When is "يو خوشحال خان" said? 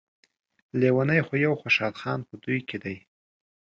1.45-2.19